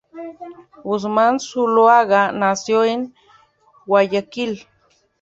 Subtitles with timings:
[0.83, 3.13] Guzmán Zuloaga nació en
[3.85, 4.65] Guayaquil.